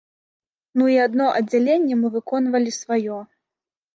[0.81, 3.17] Ну і адно аддзяленне мы выконвалі сваё.